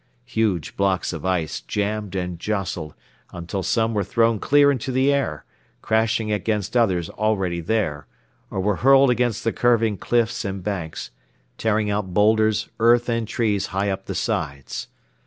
[0.25, 2.95] Huge blocks of ice jammed and jostled
[3.31, 5.45] until some were thrown clear into the air,
[5.83, 8.07] crashing against others already there,
[8.49, 11.11] or were hurled against the curving cliffs and banks,
[11.59, 14.87] tearing out boulders, earth and trees high up the sides.